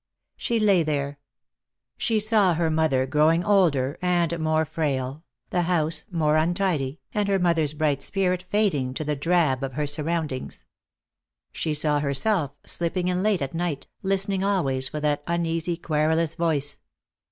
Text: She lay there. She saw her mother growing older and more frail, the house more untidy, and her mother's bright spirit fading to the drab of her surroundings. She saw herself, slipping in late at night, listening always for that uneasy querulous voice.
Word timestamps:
She 0.35 0.59
lay 0.59 0.81
there. 0.81 1.19
She 1.95 2.19
saw 2.19 2.55
her 2.55 2.71
mother 2.71 3.05
growing 3.05 3.45
older 3.45 3.99
and 4.01 4.39
more 4.39 4.65
frail, 4.65 5.23
the 5.51 5.61
house 5.61 6.05
more 6.09 6.37
untidy, 6.37 6.99
and 7.13 7.27
her 7.29 7.37
mother's 7.37 7.73
bright 7.73 8.01
spirit 8.01 8.41
fading 8.49 8.95
to 8.95 9.03
the 9.03 9.15
drab 9.15 9.61
of 9.63 9.73
her 9.73 9.85
surroundings. 9.85 10.65
She 11.51 11.75
saw 11.75 11.99
herself, 11.99 12.49
slipping 12.65 13.09
in 13.09 13.21
late 13.21 13.43
at 13.43 13.53
night, 13.53 13.85
listening 14.01 14.43
always 14.43 14.89
for 14.89 14.99
that 15.01 15.23
uneasy 15.27 15.77
querulous 15.77 16.33
voice. 16.33 16.79